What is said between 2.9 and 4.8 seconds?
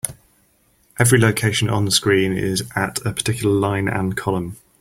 a particular line and column.